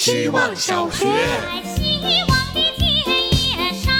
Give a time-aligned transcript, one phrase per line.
[0.00, 1.04] 希望小学。
[1.76, 3.92] 希望的田野上。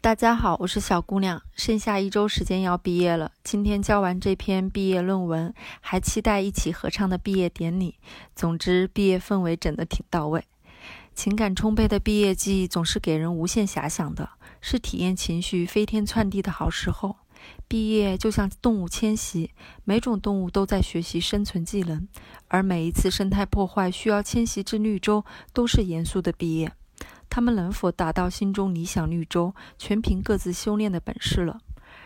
[0.00, 3.30] 大家好，我是小姑娘，剩下一周时间要毕业了。
[3.44, 7.94] 今天交完这篇毕业论文，还期待一起合唱的毕业典礼。
[8.34, 10.44] 总之，毕业氛围整得挺到位。
[11.14, 14.28] 情感充沛的毕业季总是给人无限遐想的，
[14.60, 17.18] 是体验情绪飞天窜地的好时候。
[17.68, 19.50] 毕业就像动物迁徙，
[19.84, 22.06] 每种动物都在学习生存技能，
[22.48, 26.72] 而每一次生态破坏需要迁徙至绿洲，都是严肃的毕业。
[27.30, 31.60] 他们能否达到心中理想绿洲，全凭各自修炼的本事了。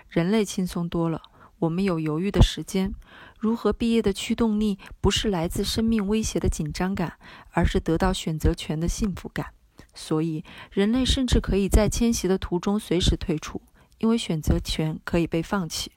[0.08, 1.20] 人类轻松多了，
[1.58, 2.94] 我们有犹豫的时间。
[3.38, 7.18] 如何毕业的驱动力，不是来自生命威胁的紧张感，
[7.50, 9.48] 而是得到选择权的幸福感。
[9.92, 13.60] 所以，人类甚至可以在迁徙的途中随时退出，
[13.98, 15.92] 因为选择权可以被放弃。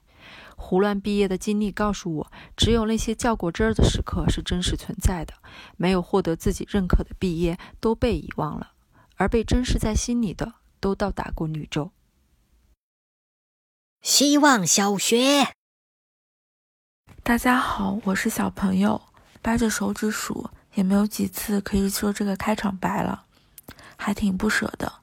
[0.55, 5.34] 胡乱毕业的经历告诉我，只有那些较过真儿的时刻是真实存在的，
[5.77, 8.73] 没有获得自己认可的毕业都被遗忘了。
[9.15, 11.91] 而被珍视在心里的，都到达过绿洲。
[14.01, 15.54] 希望小学，
[17.21, 19.01] 大家好，我是小朋友，
[19.41, 23.26] 掰着手指数，也没有几次可以说这个开场白了，
[23.98, 25.01] 还挺不舍的。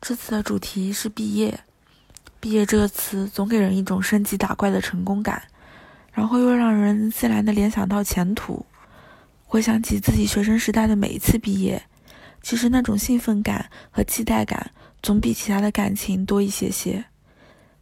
[0.00, 1.64] 这次的主题是毕业，
[2.44, 5.42] 毕业这个词总给人一种升级打怪的成功感，
[6.12, 8.66] 然后又让人自然的联想到前途。
[9.46, 11.82] 回想起自己学生时代的每一次毕业，
[12.42, 14.70] 其实那种兴奋感和期待感
[15.02, 17.02] 总比其他的感情多一些些。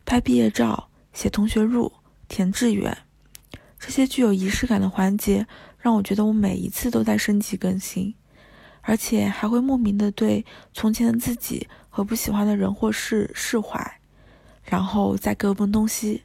[0.04, 1.92] 拍毕业照、写同学录、
[2.28, 2.96] 填志愿，
[3.80, 5.44] 这些具有仪式感的环节，
[5.76, 8.14] 让我觉得我每一次都在升级更新，
[8.82, 13.98] 而且还会莫名的对从前的自己和不喜欢的人或事释怀，
[14.62, 16.22] 然后再各奔东西。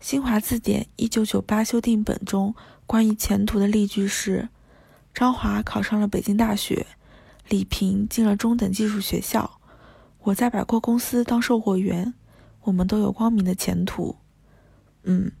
[0.00, 2.54] 新华字典一九九八修订本中
[2.86, 4.48] 关于前途的例句是：
[5.14, 6.86] 张华考上了北京大学，
[7.48, 9.60] 李平进了中等技术学校，
[10.24, 12.14] 我在百货公司当售货员。
[12.64, 14.16] 我们都有光明的前途，
[15.02, 15.32] 嗯，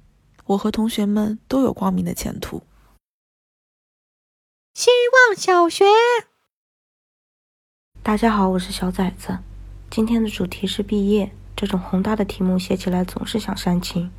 [0.44, 2.62] 我和同学们都有光明的前途。
[4.74, 4.90] 希
[5.30, 5.86] 望小学，
[8.02, 9.38] 大家好，我是小崽子。
[9.90, 14.10] 今天的主题是毕业，这种宏大的题目写起来总是想煽情。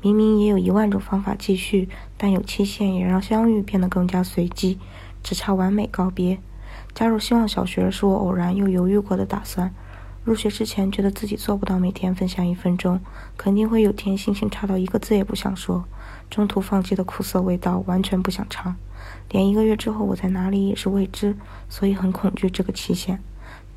[0.00, 4.78] 明明也有一万种方法继续，但有期限也让相遇变得更加随机，
[5.22, 6.38] 只差完美告别。
[6.94, 9.72] 加入希望小学是我偶然又犹豫过的打算。
[10.24, 13.00] 入学之前觉得自己做不到每天分享一分钟，
[13.36, 15.84] 肯定会有天心情差到一个字也不想说，
[16.30, 18.76] 中途放弃的苦涩味道完全不想尝，
[19.30, 21.36] 连一个月之后我在哪里也是未知，
[21.68, 23.20] 所以很恐惧这个期限。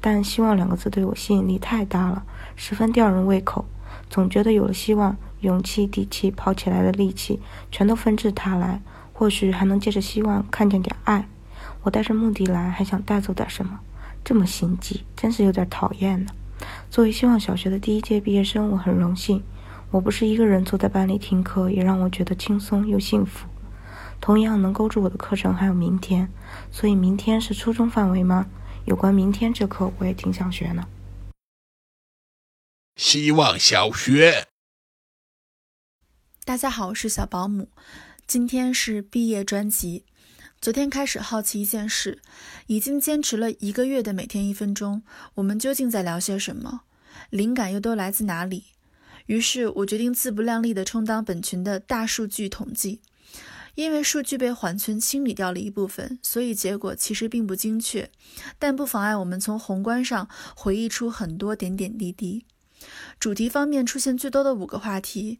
[0.05, 2.23] 但希望两个字对我吸引力太大了，
[2.55, 3.65] 十分吊人胃口，
[4.07, 8.83] 总觉得有了希望，勇气、底气、跑起来的力气全都纷至沓来，
[9.13, 11.27] 或许还能借着希望看见点爱。
[11.81, 13.79] 我带着目的来，还想带走点什么。
[14.23, 16.31] 这么心机，真是有点讨厌呢。
[16.91, 19.41] 作为希望小学的第一届毕业生，我很荣幸，
[19.89, 23.47] 我不是一个人坐在班里听课，也让我觉得轻松又幸福。
[24.21, 26.29] 同样能勾住我的课程还有明天，
[26.69, 28.45] 所以明天是初中范围吗？
[28.85, 30.87] 有关明天这课，我也挺想学呢。
[32.95, 34.47] 希望小学，
[36.45, 37.71] 大家好，我是小保姆，
[38.27, 40.05] 今天是毕业专辑。
[40.61, 42.21] 昨天开始好奇一件事，
[42.67, 45.01] 已经坚持了一个月的每天一分钟，
[45.33, 46.81] 我们究竟在聊些什么？
[47.31, 48.65] 灵感又都来自哪里？
[49.25, 53.01] 于是我决定自不量力地充当本群的大数据统计。
[53.75, 58.09] 因为数据被缓存清理掉了一部分，所以结果其实并不精确，
[58.57, 62.45] 但不妨碍我们从宏观上回忆出很多点点滴滴。
[63.19, 65.39] 主题方面出现最多的五个话题：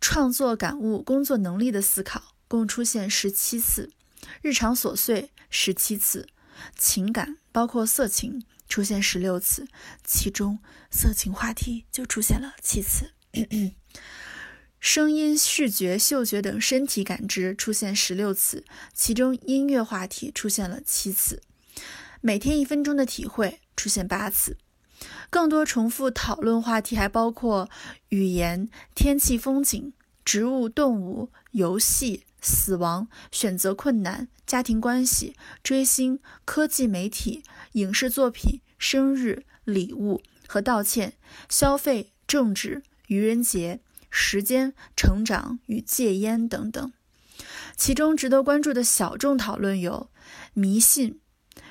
[0.00, 2.36] 创作感悟、工作能力的思考。
[2.48, 3.90] 共出现十七次，
[4.40, 6.28] 日常琐碎十七次，
[6.78, 9.66] 情感包括色情出现十六次，
[10.04, 13.14] 其中色情话题就出现了七次。
[14.86, 18.64] 声音、视觉、嗅觉等身体感知出现十六次，
[18.94, 21.42] 其中音乐话题出现了七次。
[22.20, 24.56] 每天一分钟的体会出现八次，
[25.28, 27.68] 更多重复讨论话题还包括
[28.10, 29.92] 语言、天气、风景、
[30.24, 32.22] 植物、动物、游戏。
[32.40, 35.34] 死亡、选择困难、家庭关系、
[35.64, 41.14] 追星、科技媒体、影视作品、生日礼物和道歉、
[41.48, 43.80] 消费、政治、愚人节、
[44.18, 46.92] 时间、成长与戒烟等等。
[47.76, 50.10] 其中值得关注的小众讨论有：
[50.54, 51.20] 迷信、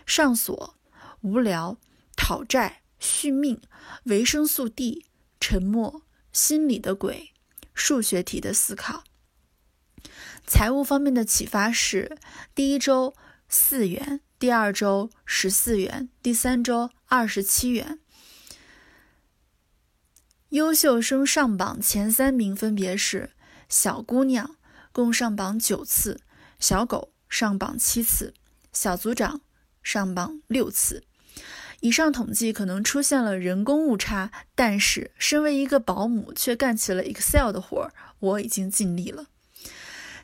[0.06, 0.76] 上锁、
[1.22, 1.80] 无聊、
[2.16, 3.60] 讨债、续命、
[4.04, 5.08] 维生素 D、
[5.40, 7.34] 沉默、心里的鬼、
[7.74, 9.04] 数学题的思考。
[10.46, 12.16] 财务方面的启发是：
[12.54, 13.16] 第一周
[13.50, 18.00] 四元，第二周十四元，第三周二十七元。
[20.56, 23.32] 优秀生上榜前三名分别是
[23.68, 24.56] 小姑娘，
[24.94, 26.20] 共上榜九次；
[26.62, 28.32] 小狗上榜七次；
[28.72, 29.42] 小组长
[29.84, 31.04] 上榜六次。
[31.82, 39.26] 以上统计可能出现了人工误差，但是身为一个保姆却干起了 Excel 的活儿，我已经尽力了。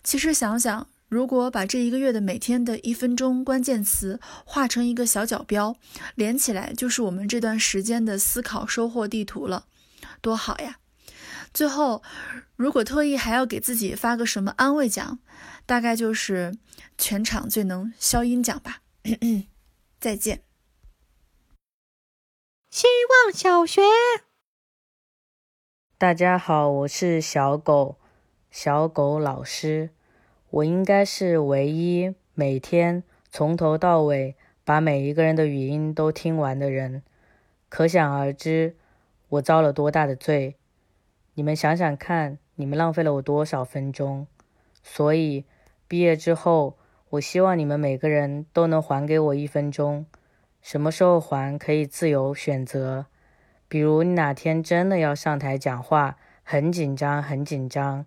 [0.01, 5.75] 其实想想，如果把这一个月的每天的一分钟关键词画成一个小角标，
[6.15, 9.65] 连起来就是我们这段时间的思考收获地图了。
[10.21, 10.77] 多好呀！
[11.53, 12.01] 最后，
[12.55, 15.19] 如果特意还要给自己发个什么安慰奖，
[15.65, 16.57] 大概就是
[16.97, 18.81] 全场最能消音奖吧。
[19.99, 20.43] 再见。
[22.69, 22.87] 希
[23.25, 23.81] 望小学，
[25.97, 27.97] 大家好，我是小狗，
[28.49, 29.89] 小狗老师。
[30.51, 37.03] 我应该是唯一每天从头到尾把每一个人的语音都听完的人，
[37.67, 38.77] 可想而知。
[39.31, 40.57] 我遭了多大的罪？
[41.35, 44.27] 你们想想看，你们浪费了我多少分钟？
[44.83, 45.45] 所以
[45.87, 46.77] 毕业之后，
[47.11, 50.05] 我希望你们每个人都能还给我一分钟。
[50.61, 53.05] 什么时候还可以自由选择？
[53.69, 58.05] 比如你哪天真的要上台讲话，很紧张，很紧张，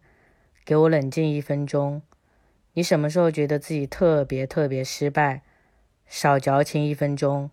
[0.62, 2.02] 给我冷静一分钟。
[2.74, 5.40] 你什么时候觉得自己特别特别失败，
[6.06, 7.50] 少矫情一分钟。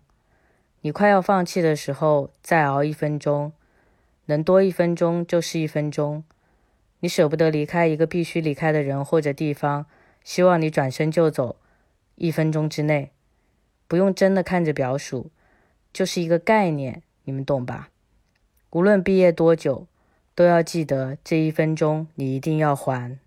[0.82, 3.54] 你快要放弃的时候，再熬一分钟。
[4.26, 6.24] 能多一分钟就是一分钟。
[7.00, 9.86] 你舍不得离开一个必须离开的人或者地方，
[10.22, 11.56] 希望你转身就走。
[12.14, 13.10] 一分钟之内，
[13.88, 15.30] 不用真的看着表数，
[15.92, 17.90] 就是一个概念，你们懂吧？
[18.70, 19.86] 无论毕业多久，
[20.34, 23.18] 都要记得这一分钟，你一定要还。